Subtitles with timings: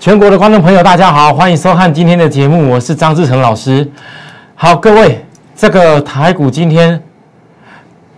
[0.00, 3.86] 全国的观众朋友，大家好，欢迎收看今天的节目，我是张志成老师。
[4.54, 5.22] 好，各位，
[5.54, 6.98] 这个台股今天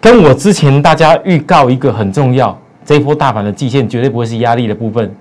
[0.01, 5.13] 跟我之前大家预告一个很重要，这一波大盘的季线绝对不会是压力的部分，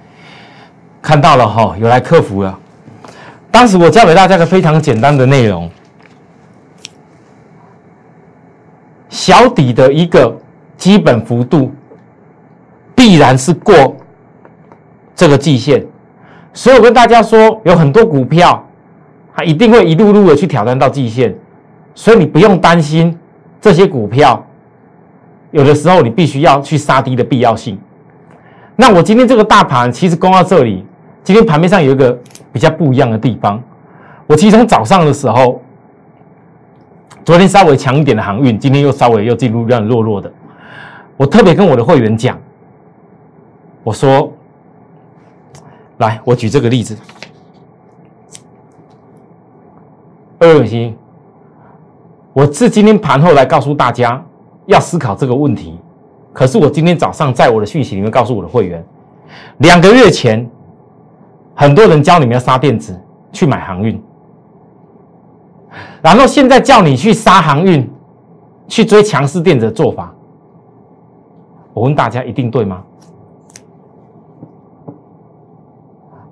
[1.02, 2.56] 看到了哈，有来克服了。
[3.50, 5.68] 当时我教给大家个非常简单的内容，
[9.10, 10.32] 小底的一个
[10.78, 11.74] 基本幅度
[12.94, 13.96] 必然是过
[15.16, 15.84] 这个季线。
[16.54, 18.62] 所以我跟大家说，有很多股票，
[19.34, 21.34] 它一定会一路路的去挑战到季线，
[21.96, 23.18] 所以你不用担心
[23.62, 24.46] 这些股票，
[25.52, 27.80] 有的时候你必须要去杀低的必要性。
[28.76, 30.86] 那我今天这个大盘其实攻到这里，
[31.24, 32.18] 今天盘面上有一个
[32.52, 33.64] 比较不一样的地方，
[34.28, 35.62] 我其实从早上的时候，
[37.24, 40.30] 昨天稍微强一点的航运，今天又稍微又进入这样弱弱的，
[41.16, 42.38] 我特别跟我的会员讲，
[43.84, 44.34] 我说。
[46.02, 46.98] 来，我举这个例子。
[50.40, 50.98] 二永新，
[52.34, 54.20] 我是今天盘后来告诉大家
[54.66, 55.80] 要思考这个问题。
[56.34, 58.84] 可是我今天早上在我的讯息里面告诉我的会员，
[59.60, 60.50] 两个月前
[61.54, 63.00] 很多人教你们要杀电子
[63.32, 64.02] 去买航运，
[66.02, 67.88] 然后现在叫你去杀航运，
[68.68, 70.12] 去追强势电子的做法，
[71.76, 72.82] 我问大家一定对吗？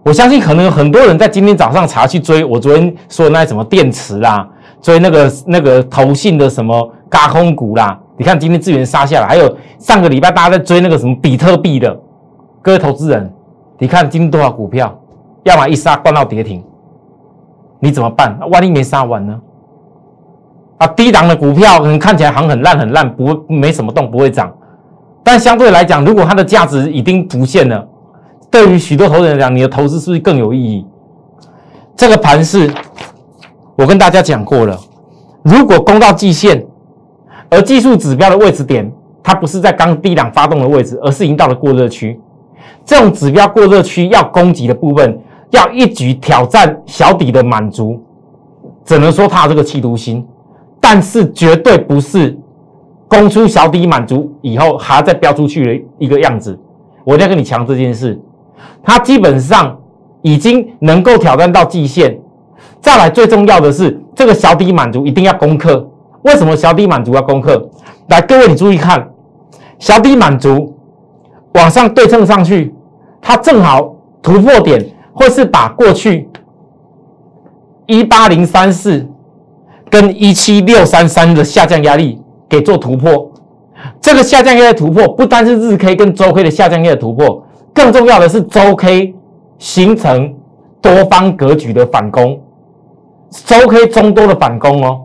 [0.09, 4.49] 我相信可能有很多人在今天早上查去追我昨天说的那什么电池啦，
[4.81, 7.95] 追那个那个投信的什么嘎空股啦。
[8.17, 11.95] 你看今天资源杀下来，还有上个礼拜大家在追那个什么比特币的，
[12.63, 13.31] 各位投资人，
[13.77, 14.99] 你看今天多少股票，
[15.43, 16.63] 要么一杀关到跌停，
[17.79, 18.35] 你怎么办？
[18.49, 19.39] 万一没杀完呢？
[20.79, 24.51] 啊，低档的股票可能看起来行很烂很烂，不没什么动，不会涨，
[25.23, 27.87] 但相对来讲，如果它的价值已经浮现了。
[28.51, 30.85] 对于许多投资人来讲，你的投资是不是更有意义？
[31.95, 32.69] 这个盘是，
[33.75, 34.77] 我跟大家讲过了，
[35.43, 36.65] 如果攻到季线，
[37.49, 42.19] 而技术指标的位置点，它不是在刚低档发动的位置，而是已经到了过热区。
[42.85, 45.19] 这种指标过热区要攻击的部分，
[45.51, 48.01] 要一举挑战小底的满足，
[48.83, 50.25] 只能说它这个企图心，
[50.79, 52.35] 但是绝对不是
[53.07, 56.57] 攻出小底满足以后还要再飙出去的一个样子。
[57.03, 58.19] 我一定要跟你强这件事。
[58.83, 59.77] 它基本上
[60.21, 62.19] 已经能够挑战到季线，
[62.81, 65.87] 再来最重要的是这个小底满足一定要攻克。
[66.23, 67.69] 为什么小底满足要攻克？
[68.07, 69.09] 来，各位你注意看，
[69.77, 70.75] 小底满足
[71.53, 72.73] 往上对称上去，
[73.21, 76.27] 它正好突破点会是把过去
[77.85, 79.07] 一八零三四
[79.89, 83.31] 跟一七六三三的下降压力给做突破。
[84.01, 87.45] 这个下降压力突破不单是日 K 跟周 K 的下降压力突破。
[87.73, 89.13] 更重要的是周 K
[89.57, 90.33] 形成
[90.81, 92.39] 多方格局的反攻，
[93.31, 95.01] 周 K 中多的反攻哦，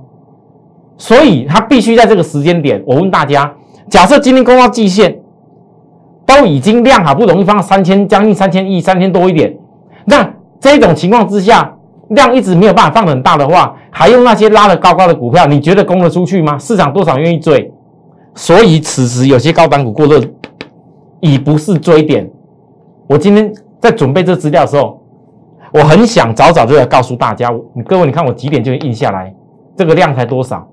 [0.97, 2.83] 所以它必须在这个时间点。
[2.87, 3.53] 我问大家，
[3.91, 5.19] 假设今天攻到季线，
[6.25, 9.57] 都已经量好不容易放三千，将近三千亿，三千多一点，
[10.07, 11.77] 那这种情况之下，
[12.09, 16.59] 量一直没有办法放很大的话，还用那些拉的高高的股票，你觉得攻得出去吗？
[16.59, 17.73] 市场多少愿意追？
[18.35, 20.21] 所以此时有些高档股过热，
[21.21, 22.31] 已不是追点。
[23.07, 25.01] 我今天在准备这资料的时候，
[25.73, 29.35] 我很想早早就要告诉大家，你各位，你看我几点就印下来，
[29.77, 30.67] 这个量才多少？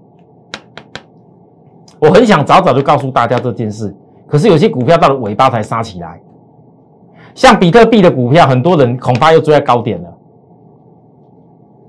[2.00, 3.94] 我很想早早就告诉大家这件事，
[4.28, 6.22] 可是有些股票到了尾巴才杀起来，
[7.36, 10.10] 像比特币的股票，很多人恐怕又追在高点了。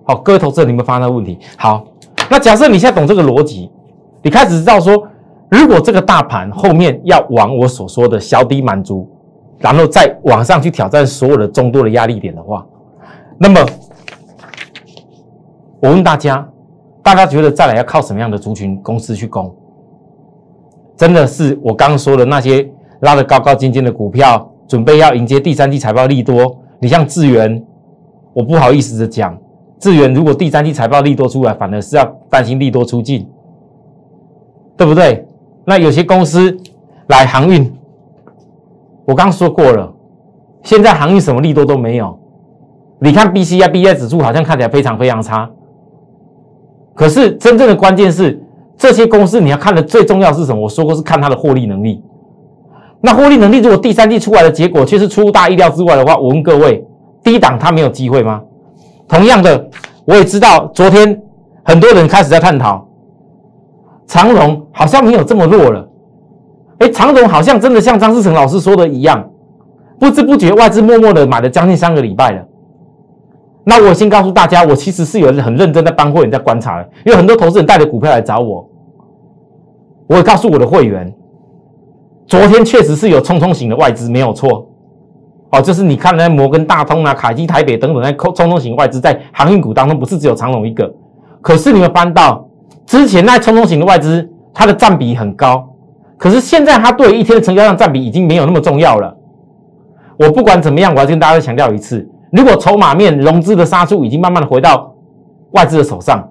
[0.05, 1.39] 好，各位投资者，你们发现问题？
[1.57, 1.85] 好，
[2.29, 3.71] 那假设你现在懂这个逻辑，
[4.23, 5.07] 你开始知道说，
[5.49, 9.09] 如果这个大盘后面要往我所说的小底满足。
[9.63, 12.67] 然后再往上去挑战所有的中多的压力点的话，
[13.39, 13.61] 那么
[15.81, 16.47] 我问大家，
[17.01, 19.55] 大家觉得再来要靠什么样的族群公司去攻？
[20.97, 22.69] 真的是我刚刚说的那些
[23.01, 26.59] 拉得高高尖尖的股票，准备要迎接第三季财报利多？
[26.81, 27.65] 你像智源，
[28.33, 29.39] 我不好意思的讲，
[29.79, 33.29] 智源如果第三季财报利多出来，反而是要担心利多出尽，
[34.77, 35.25] 对不对？
[35.65, 36.59] 那有些公司
[37.07, 37.73] 来航运。
[39.05, 39.93] 我刚说过了，
[40.63, 42.19] 现在航运什么利多都没有。
[43.01, 45.51] 你看 B C I B I 指数好像看起来非常非常差，
[46.95, 48.41] 可是真正的关键是
[48.77, 50.63] 这些公司你要看的最重要是什么？
[50.63, 52.03] 我说过是看它的获利能力。
[53.01, 56.87] 那获利能力如果第三季出来的结果却是出乎大意料之外的话，我问各位，
[57.25, 58.41] 低档它没有机会吗？
[59.09, 59.69] 同样的，
[60.05, 61.21] 我也知道昨天
[61.65, 62.87] 很多人开始在探讨
[64.07, 65.89] 长荣好像没有这么弱了。
[66.79, 69.31] 哎，长荣好像真的像张志成老师说的一样，
[69.99, 72.45] 不知不觉外资默默的买了将近三个礼拜了。
[73.65, 78.69] 那我先告诉大家，我其实是有很认真在帮会员在观察的，因为很多投资人带着股票来找我，
[80.09, 81.15] 我也告诉我的会员，
[82.27, 84.69] 昨天确实是有冲冲型的外资，没有错。
[85.53, 90.93] 哦，就是你看那摩根大通啊、凯基台北等等那冲冲型外资在航运股当中，不是只有长隆一个。
[91.41, 92.49] 可是你们翻到
[92.87, 95.69] 之前那冲冲型的外资，它的占比很高。
[96.23, 99.13] 可是现在它对一天的成交量占比已经没有那么重要了。
[100.17, 104.95] 我不管怎么样，我要跟大家强调一次：如果筹码面融资的杀出已经慢慢的回到
[105.51, 106.31] 外资的手上，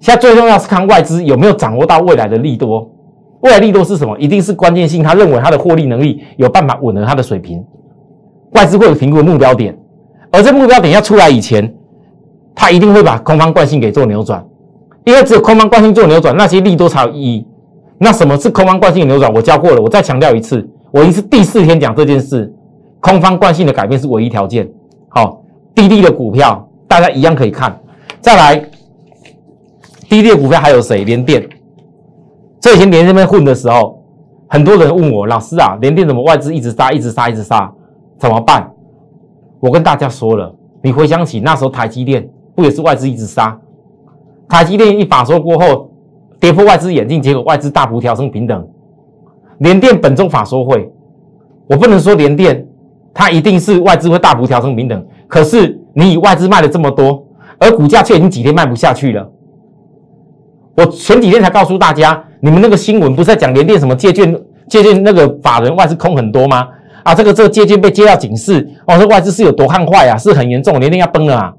[0.00, 2.90] 现在最重要是看外资有没有掌握到未来的利多。
[3.42, 4.18] 未来利多是什么？
[4.18, 7.64] 一定是关键性，他认为他的获利能力有办法稳了他的水平。
[8.54, 9.78] 外资会有评估的目标点，
[10.32, 11.72] 而这目标点要出来以前，
[12.52, 14.44] 他一定会把空方惯性给做扭转，
[15.04, 17.46] 因为只有空方惯性做扭转，那些利多才有意义。
[18.04, 19.32] 那什么是空方惯性的扭转？
[19.32, 22.52] 我教过了，我再强调一次，我已经是第四天讲这件事。
[23.00, 24.70] 空方惯性的改变是唯一条件。
[25.08, 25.42] 好，
[25.74, 27.80] 滴滴的股票大家一样可以看。
[28.20, 28.56] 再来，
[30.06, 31.02] 滴滴的股票还有谁？
[31.04, 31.48] 联电。
[32.60, 34.02] 这以前联电那边混的时候，
[34.48, 37.72] 很多人问我，老师啊，联电怎么外资一直杀，一直杀，一直杀？
[38.18, 38.70] 怎么办？
[39.60, 43.58] 我跟大家说了，你回想起那时候台积电不也是外资一直杀？
[44.46, 45.90] 台积电一法说过后
[46.44, 48.68] 跌破外资眼镜，结果外资大幅调升平等。
[49.60, 50.86] 联电本周法说会，
[51.66, 52.66] 我不能说联电
[53.14, 57.26] 它一定是外资会大幅调升平等，可是你以外资卖了这么多，
[57.56, 59.26] 而股价却已经几天卖不下去了。
[60.76, 64.38] 我前几天才告诉大家，你们那个新闻不是在讲联电什么借券
[64.68, 66.68] 借券那个法人外资空很多吗？
[67.04, 71.54] 啊，这个这个接近被接到警示哦，这外资是有多看坏啊，是很严重，连连要崩了啊！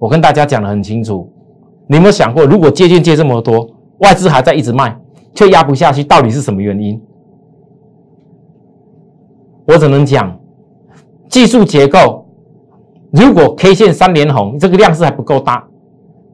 [0.00, 1.32] 我跟大家讲的很清楚，
[1.86, 3.68] 你有没有想过，如果借券借这么多，
[4.00, 4.94] 外资还在一直卖，
[5.34, 7.00] 却压不下去，到底是什么原因？
[9.66, 10.38] 我只能讲，
[11.28, 12.26] 技术结构，
[13.12, 15.66] 如果 K 线三连红，这个量是还不够大，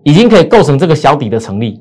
[0.03, 1.81] 已经可以构成这个小底的成立。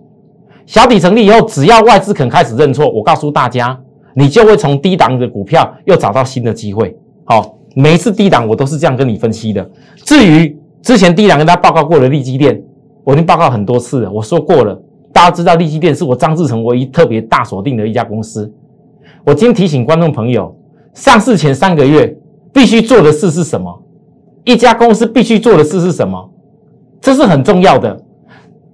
[0.66, 3.82] 小底成立以后，只要外资肯开始认错，我告诉大家。
[4.18, 6.98] 你就会从低档的股票又找到新的机会。
[7.26, 9.70] 好，每一次低档我都是这样跟你分析的。
[10.06, 12.64] 至于之前低档跟大家报告过的利基店，
[13.04, 14.10] 我已经报告很多次了。
[14.10, 14.82] 我说过了，
[15.16, 18.54] 大家知道利基店是我张志成唯一特别大锁定的一家公司。
[19.26, 20.54] 我今天提醒观众朋友，
[20.94, 22.14] 上市前三个月
[22.52, 23.82] 必须做的事是什么？
[24.44, 26.30] 一家公司必须做的事是什么？
[27.00, 27.98] 这是很重要的。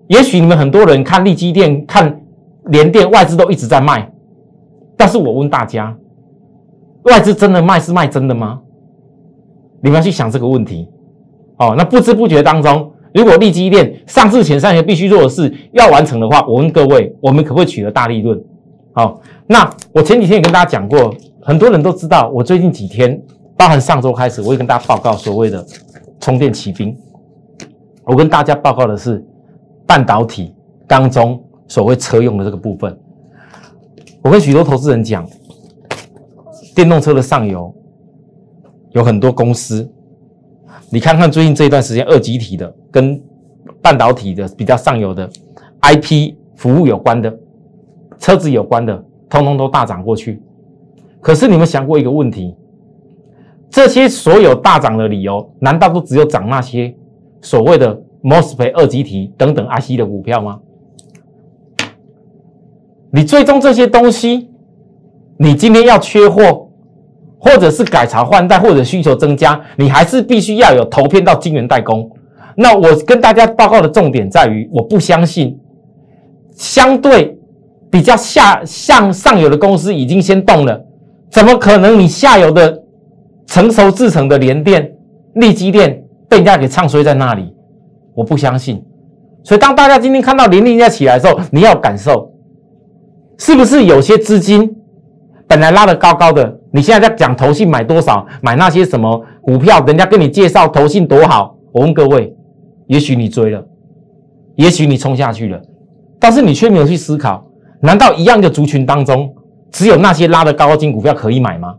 [0.07, 2.19] 也许你们很多人看利基店、看
[2.65, 4.11] 联电，外资都一直在卖。
[4.97, 5.95] 但是我问大家，
[7.03, 8.59] 外资真的卖是卖真的吗？
[9.83, 10.89] 你们要去想这个问题。
[11.57, 18.41] 哦，那不知不觉当中，如果利基店上市前三年必须做的事要完成的话，我问各位，我们可不可以取得大利润？
[18.93, 23.21] 好，那我前几天也跟大家讲过，很多人都知道，我最近几天，
[23.57, 25.65] 包含上周开始，我也跟大家报告所谓的
[26.19, 26.95] 充电骑兵。
[28.03, 29.23] 我跟大家报告的是
[29.85, 30.53] 半导体
[30.87, 32.97] 当中所谓车用的这个部分。
[34.21, 35.27] 我跟许多投资人讲，
[36.75, 37.73] 电动车的上游
[38.91, 39.89] 有很多公司，
[40.93, 43.19] 你看看最近这一段时间，二极体的跟
[43.81, 45.29] 半导体的比较上游的
[45.81, 47.33] IP 服务有关的、
[48.19, 50.42] 车子有关的，通通都大涨过去。
[51.21, 52.56] 可是你们想过一个问题？
[53.69, 56.94] 这些所有大涨的理由，难道都只有涨那些
[57.42, 60.59] 所谓的 MOSFET 二极体等等 IC 的股票吗？
[63.11, 64.49] 你最终这些东西，
[65.37, 66.70] 你今天要缺货，
[67.44, 72.07] 或者是改朝换代，或者需求增加，你还是必须要有投片到晶圆代工。
[72.56, 75.60] 那我跟大家报告的重点在于，我不相信
[76.54, 77.36] 相对
[77.90, 80.86] 比较下向上游的公司已经先动了，
[81.31, 82.83] 怎么可能你下游的
[83.48, 84.94] 成熟制成的联电、
[85.33, 87.52] 立基电被人家给唱衰在那里？
[88.14, 88.83] 我不相信。
[89.44, 92.30] 所以当大家今天看到联电在起来的时候，你要感受。
[93.40, 94.69] 是不是有些资金
[95.48, 96.60] 本来拉得高高的？
[96.71, 99.83] 你现在在讲投信买多少，买那些什么股票？
[99.85, 101.57] 人家跟你介绍投信多好。
[101.71, 102.33] 我问各位，
[102.87, 103.66] 也许你追了，
[104.56, 105.61] 也许你冲下去了，
[106.19, 107.45] 但是你却没有去思考：
[107.81, 109.33] 难道一样的族群当中，
[109.71, 111.75] 只有那些拉的高高金股票可以买吗？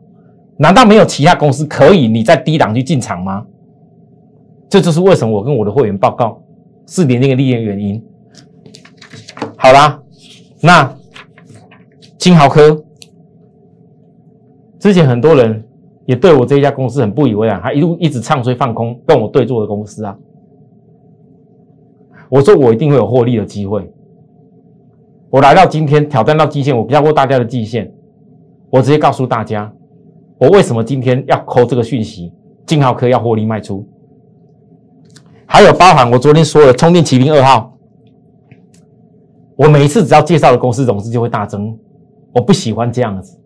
[0.59, 3.45] 难道没有其他公司可以你在低档去进场吗？
[4.69, 6.43] 这就是为什么我跟我的会员报告
[6.87, 8.03] 四点那个利润原因。
[9.57, 10.01] 好啦，
[10.61, 10.95] 那。
[12.19, 12.82] 金豪科
[14.83, 15.65] 之前很多人
[16.07, 20.19] 也对我这一家公司很不以为然，还一路一直唱衰放空跟我对坐的公司啊。
[22.29, 23.89] 我说我一定会有获利的机会。
[25.31, 27.93] 我来到今天挑战到极限，我跳过大家的极限，
[28.71, 29.73] 我直接告诉大家，
[30.37, 32.33] 我为什么今天要扣这个讯息，
[32.67, 33.87] 金豪科要获利卖出。
[35.47, 37.79] 还有包含我昨天说的充电骑兵二号，
[39.55, 41.79] 我每一次只要介绍的公司融资就会大增，
[42.35, 43.39] 我不喜欢这样子。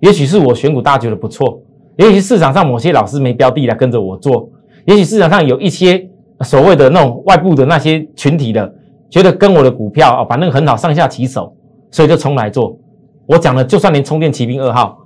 [0.00, 1.60] 也许是我选股大家觉得不错，
[1.96, 4.48] 也许市场上某些老师没标的来跟着我做，
[4.86, 6.08] 也许市场上有一些
[6.42, 8.72] 所谓的那种外部的那些群体的，
[9.10, 11.52] 觉得跟我的股票啊反正很好上下其手，
[11.90, 12.78] 所以就冲来做。
[13.26, 14.98] 我讲了，就算连充电骑兵二号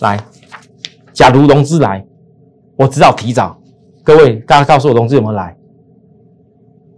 [0.00, 0.18] 来，
[1.12, 2.04] 假如融资来，
[2.76, 3.58] 我只好提早。
[4.04, 5.56] 各位，大家告诉我融资有没有来？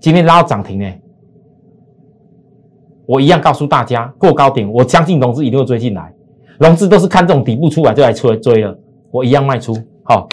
[0.00, 0.86] 今天拉到涨停呢，
[3.06, 6.12] 我一样告诉大家过高点，我相信融资一定会追进来。
[6.58, 8.76] 融资都是看这种底部出来就来出来追了，
[9.10, 9.76] 我一样卖出。
[10.02, 10.28] 好，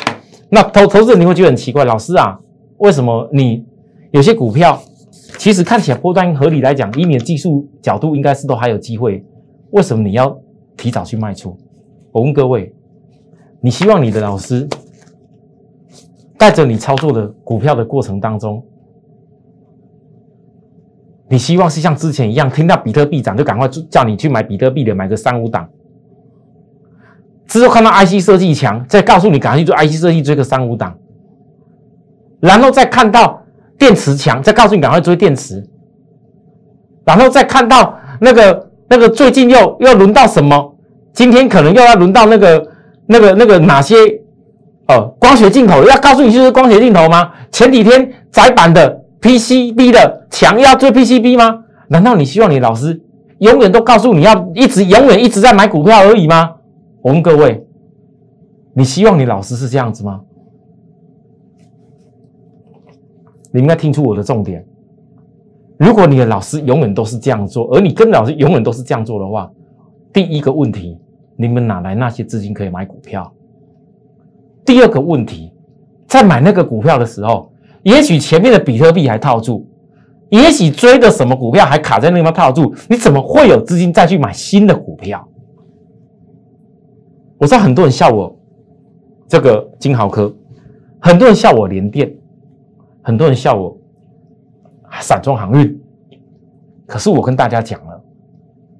[0.50, 2.40] 那投投资人你会觉得很奇怪，老师啊，
[2.78, 3.66] 为什么你
[4.12, 4.82] 有些股票
[5.38, 9.24] 其实看起来波段合理来讲，以你的技术角度应该是都还有机会，
[9.72, 10.36] 为什么你要
[10.76, 11.56] 提早去卖出？
[12.12, 12.74] 我问各位，
[13.62, 14.68] 你希望你的老师
[16.38, 18.64] 带着你操作的股票的过程当中，
[21.30, 25.70] 你希望是像之前一样，听到比特币涨就赶快叫你去买比特币的，买个三五档。
[27.48, 30.96] 之后看到 IC 设计强，再告诉你赶快去做 IC 设计，追个三五档，
[32.40, 33.42] 然后再看到
[33.78, 35.64] 电池强，再告诉你赶快追电池，
[37.06, 40.76] 然后再看到那个那个最近又又轮到什么？
[41.14, 42.68] 今天可能又要轮到那个
[43.08, 43.96] 那个那个哪些？
[44.88, 47.32] 哦，光学镜头要告诉你就是光学镜头吗？
[47.52, 51.64] 前几天窄板的 PCB 的强要追 PCB 吗？
[51.88, 53.02] 难道你希望你老师
[53.40, 56.55] 永远都告诉你要一直永远一直在买股票而已吗？
[57.06, 57.64] 我问各位，
[58.74, 60.22] 你希望你老师是这样子吗？
[63.52, 64.66] 你应该听出我的重点。
[65.78, 69.52] 如果你的老师永远都是这样做，而你跟老师永远都是这样做的话，
[70.12, 70.98] 第一个问题，
[71.36, 73.32] 你们哪来那些资金可以买股票？
[74.66, 75.54] 第二个问题，
[76.08, 79.68] 在买那个股票的时候，也许前面的比特币还套住，
[80.30, 85.24] 也许追的什么股票还卡在那边套住，你怎么会有资金再去买新的股票？
[87.38, 88.34] 我知道很多人笑我
[89.28, 90.34] 这个金豪科，
[91.00, 92.14] 很多人笑我联电，
[93.02, 93.78] 很多人笑我
[95.02, 95.82] 散装航运。
[96.86, 98.02] 可是我跟大家讲了，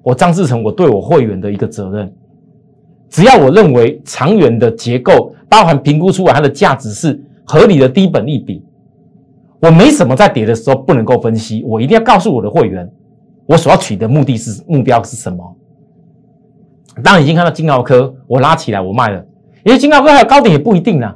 [0.02, 2.14] 我张志成，我对我会员的一个责任，
[3.10, 8.64] 只要我认为长远的结构，包含评估出来它的价值是合理的低本利比，
[9.60, 12.88] 我没什么在跌的时候不能够分析，我一定要告诉我的会员，
[13.46, 15.55] 我所要取的目的是目标是什么。
[17.02, 19.24] 当已经看到金奥科，我拉起来我卖了，
[19.64, 21.14] 因为金奥科还有高点也不一定呢。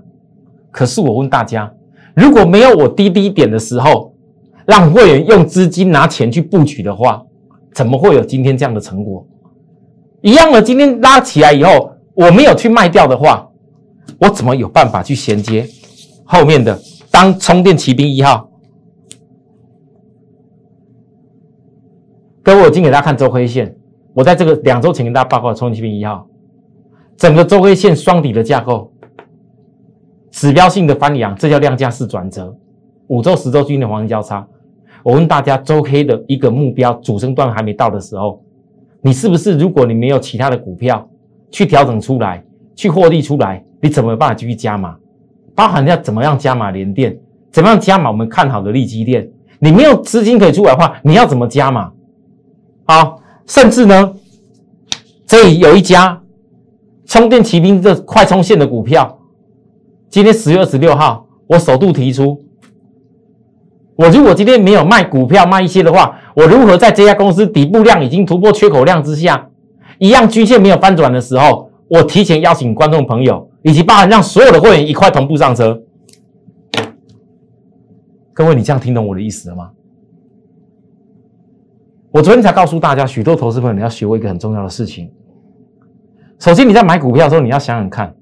[0.70, 1.72] 可是我问大家，
[2.14, 4.14] 如果没有我低低点的时候，
[4.66, 7.22] 让会员用资金拿钱去布局的话，
[7.72, 9.26] 怎么会有今天这样的成果？
[10.20, 13.48] 一样的，今天拉起来以后，我没有去卖掉的话，
[14.18, 15.66] 我怎么有办法去衔接
[16.24, 16.78] 后面的
[17.10, 18.50] 当充电骑兵一号？
[22.42, 23.79] 各位，我今给大家看周黑线。
[24.12, 26.26] 我在这个两周前跟大家报告，冲击兵一号，
[27.16, 28.92] 整个周 K 线双底的架构，
[30.30, 32.56] 指标性的翻阳，这叫量价式转折。
[33.06, 34.46] 五周、十周均的黄金交叉。
[35.02, 38.42] 我问大家，周 K 的一个目标主升段还没到的时候，
[39.00, 39.56] 你是不是？
[39.56, 41.08] 如果你没有其他的股票
[41.50, 44.96] 去调整出来，去获利出来，你怎么办法继续加码？
[45.54, 47.16] 包含要怎么样加码连电，
[47.50, 49.30] 怎么样加码我们看好的利基电？
[49.60, 51.92] 你没有资金可以出来的话，你要怎么加码？
[52.86, 53.18] 好。
[53.50, 54.14] 甚至呢，
[55.26, 56.22] 这里有一家
[57.04, 59.18] 充电骑兵的快充线的股票，
[60.08, 62.44] 今天十月二十六号，我首度提出，
[63.96, 69.50] 我如果今天没有卖股票卖一些的话，我如何在这家公司底部量已经突破缺口量之下，
[69.98, 75.82] 一样均线没有翻转的时候，我提前邀请观众朋友以及包含让所有的会员一块同步上车。
[78.32, 79.70] 各位，你这样听懂我的意思了吗？
[82.20, 85.10] 我昨天才告诉大家，许多投资朋友你要学会一个很重要的事情。
[86.38, 88.14] 首先，你在买股票的时候，你要想想看，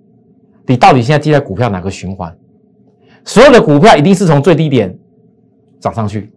[0.68, 2.32] 你到底现在记在股票哪个循环？
[3.24, 4.96] 所有的股票一定是从最低点
[5.80, 6.32] 涨上去，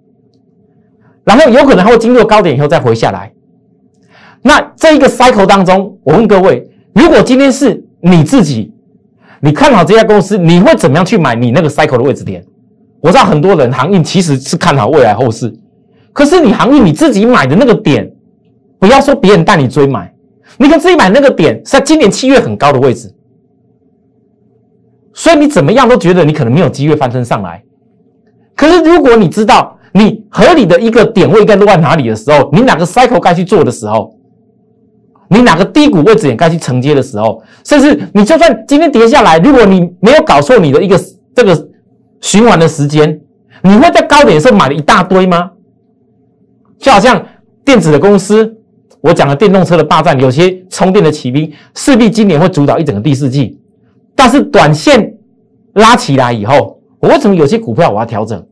[1.23, 3.31] 然后有可能还会经过高点以后再回下来。
[4.41, 8.73] 那这一个 cycle 当中，我问各位，如果今天是你自己，
[9.39, 12.43] 你看好这家公司，你会怎么样去买你那个 cycle 的位置点？
[13.01, 15.60] 我知道很多人行业其实是看好未来后市。
[16.13, 18.11] 可是你航运你自己买的那个点，
[18.79, 20.13] 不要说别人带你追买，
[20.57, 23.13] 你看自己买那个点是在今年七月很高的位置，
[25.13, 27.63] 所以你怎么样都觉得你可能没有机会翻身上来。
[28.55, 34.13] 可是如果你知道你合理的一个点位该落在哪里的时候，你哪个 cycle 该去做的时候，
[35.29, 40.99] 你哪个低谷位置也该去承接的时候，甚至你就算今天跌下来，如果你没有搞错你的一个
[41.33, 41.69] 这个
[42.19, 43.21] 循环的时间。
[43.63, 45.51] 你会在高点的时候买了一大堆吗？
[46.81, 47.25] 就好像
[47.63, 48.57] 电子的公司，
[48.99, 53.57] 我讲了电动车的霸占，有些充电的骑兵势必今年会主导一整个第四季。
[54.15, 55.15] 但是短线
[55.73, 58.45] 拉起来以后，我为什么有些股票我要调整？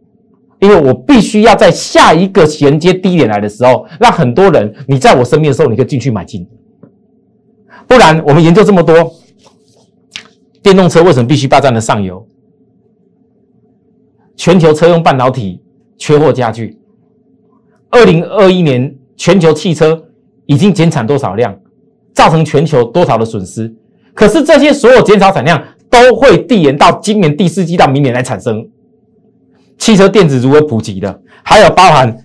[0.60, 6.48] 因为我必须要在下一个衔接低点来的时候，让很多人你在我身边的时候，你可以进去买进。
[7.88, 9.14] 不然，我们研究这么多，
[10.62, 12.28] 电动车为什么必须霸占的上游？
[14.36, 15.62] 全球车用半导体
[15.98, 16.79] 缺货加剧。
[17.92, 20.06] 二零二一年全球汽车
[20.46, 21.58] 已经减产多少量，
[22.14, 23.74] 造成全球多少的损失？
[24.14, 28.68] 可是这些所有减少产量都会递延到今年第四季到明年来产生。
[29.78, 31.22] 汽车电子如何普及的？
[31.44, 32.16] 还有包含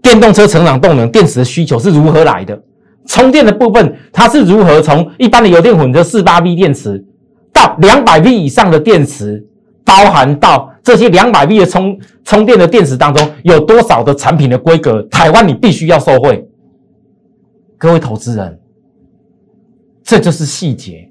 [0.00, 2.62] 电动车成长动能电池的需求是如何来的？
[3.06, 7.04] 充电的部分它是如何从一般的油电混合四八 V 电池
[7.52, 9.44] 到两百 V 以上的电池？
[9.90, 15.02] 包含到这些两百 V 的充充电的电池当中有多少的产品的规格？
[15.10, 16.46] 台湾你必须要受惠。
[17.76, 18.60] 各位投资人，
[20.04, 21.10] 这就是细节。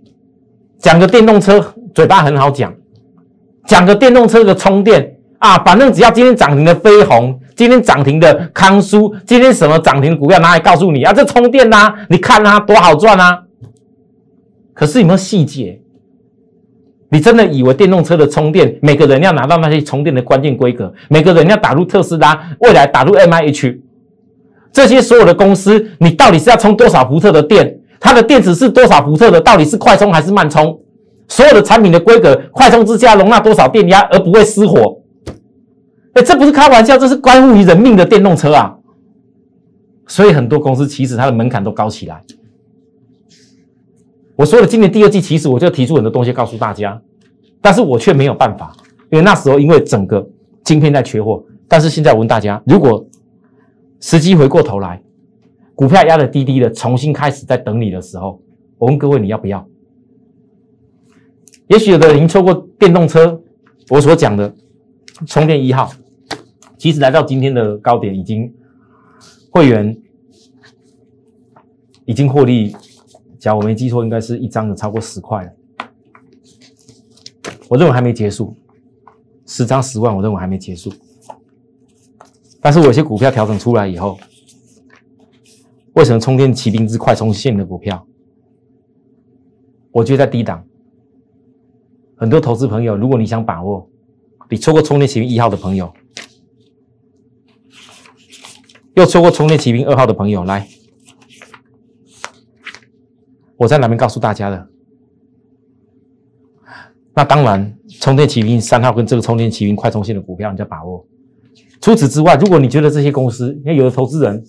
[0.80, 2.74] 讲个电动车嘴巴很好讲。
[3.68, 13.44] 讲个电动车的充电啊，反正只要今天涨停的飞鸿，今天涨停的康舒，今天什么涨停的股票拿来告诉你啊，这充电呐，你看啊，多好赚啊！
[14.74, 15.82] 可是有没有细节？
[17.12, 23.82] 你真的以为电动车的充电，每个人要拿到那些充电的关键规格，每个人要打入特斯拉，未来打入 M I H，
[24.72, 27.80] 这些所有的公司，你到底是要充多少伏特的电？
[28.00, 29.42] 它的电池是多少伏特的？
[29.42, 30.80] 到底是快充还是慢充？
[31.28, 35.02] 所有的产品的规格，快充之下容纳多少电压而不会失火？
[36.14, 38.76] 哎，这不是开玩笑，这是关乎于人命的电动车啊！
[40.08, 42.24] 所以很多公司其实它的门槛都高起来。
[44.40, 47.02] 我说了，今年第二季其实我就提出很多东西告诉大家，
[47.60, 48.74] 但是我却没有办法，
[49.12, 50.26] 因为那时候因为整个
[50.64, 51.44] 晶片在缺货。
[51.68, 53.06] 但是现在我问大家，如果
[54.00, 55.04] 时机回过头来，
[55.76, 58.42] 股票压的低低的，重新开始在等你的时候，
[58.78, 59.68] 我问各位你要不要？
[61.68, 63.42] 也许有的人已经错过电动车，
[63.90, 64.56] 我所讲的
[65.28, 65.92] 充电一号，
[66.78, 68.54] 其实来到今天的高点，已经
[69.50, 69.98] 会员
[72.06, 72.74] 已经获利，
[73.40, 75.52] 假如我没记错，应该是一张的超过十块了。
[77.70, 78.56] 我认为还没结束，
[79.46, 80.92] 十张十万，我认为还没结束。
[82.60, 84.20] 但是我有些股票调整出来以后，
[85.94, 88.06] 为什么充电骑兵之快充线的股票？
[89.92, 90.66] 我觉得在低档。
[92.18, 93.90] 很多投资朋友，如果你想把握，
[94.50, 95.94] 你错过充电骑兵一号的朋友，
[98.96, 100.68] 又错过充电骑兵二号的朋友，来，
[103.60, 104.68] 我在哪边告诉大家的？
[107.14, 111.06] 那当然，充电奇兵三号跟这个充电奇兵快充线的股票，你要把握。
[111.82, 114.42] 除此之外，如果你觉得这些公司，因为有的投资人，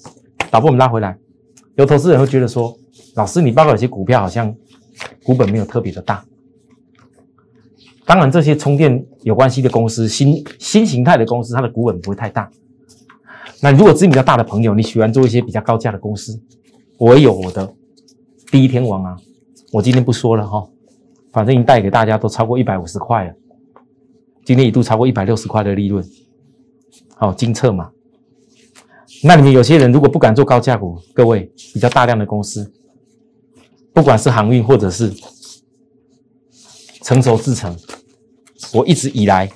[0.48, 1.18] 导播我们拉回来，
[1.74, 2.72] 有投资人会觉得说，
[3.16, 4.54] 老师，你报告有些股票好像
[5.24, 6.24] 股本没有特别的大。
[8.06, 12.48] 当然，这些充电有关系的公司，新新形态的公司，它的股本不会太大。
[13.60, 16.40] 那如果资金比较大的朋友，你喜欢做一些比较高价的公司，
[16.96, 17.74] 我也有我的
[18.50, 19.16] 第一天王啊，
[19.72, 20.68] 我今天不说了哈，
[21.30, 23.34] 反正已经带给大家都超过一百五十块了，
[24.44, 26.04] 今天一度超过一百六十块的利润，
[27.14, 27.92] 好精测嘛。
[29.22, 32.72] 那你们有些人如果不敢做高价股，各位比较大量的公司，
[33.92, 35.12] 不管是航运或者是
[37.02, 37.76] 成熟制成。
[38.74, 39.50] 我一直以来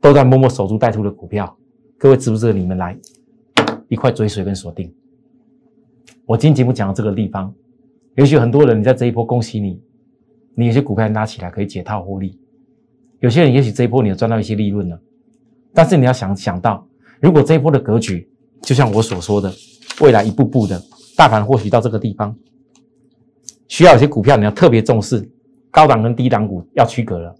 [0.00, 1.56] 都在默默守株待兔的股票，
[1.96, 2.98] 各位值不值得你们来
[3.88, 4.92] 一块追随跟锁定？
[6.28, 7.50] 我今天节目讲到这个地方，
[8.14, 9.80] 也许很多人你在这一波恭喜你，
[10.54, 12.38] 你有些股票拉起来可以解套获利；
[13.20, 15.00] 有些人也许这一波你有赚到一些利润了，
[15.72, 16.86] 但是你要想想到，
[17.18, 19.50] 如果这一波的格局就像我所说的，
[20.02, 20.78] 未来一步步的
[21.16, 22.36] 大盘或许到这个地方，
[23.66, 25.26] 需要有些股票你要特别重视。
[25.70, 27.34] 高档跟低档股要区隔了，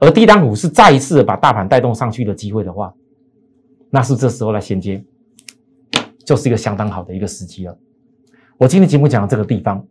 [0.00, 2.92] 而低档股是再一次的把大盘带动上去的机会的话，
[3.90, 5.04] 那是这时候来衔接，
[6.24, 7.78] 就是一个相当好的一个时机了。
[8.62, 9.84] 我今天节目讲到这个地方，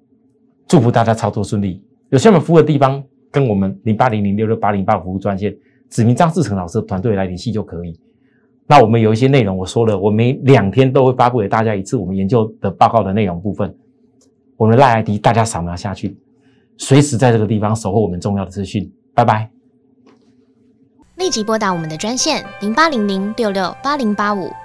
[0.65, 1.83] 祝福大家操作顺利。
[2.07, 5.53] 有需要服务的地方，跟我们零八零零六六八零八服务专线，
[5.89, 7.99] 指明张志成老师团队来联系就可以。
[8.67, 13.75] 那我们有一些内容，我说了，我每两天都会发布给大家一次我们研究的报告的内容部分，
[14.55, 16.17] 我们的赖 ID 大家扫描下去。
[16.77, 19.51] 随时在这个地方守候我们重要的资讯，拜拜。
[21.17, 24.49] 立即拨打我们的专线零八零零六六八零八五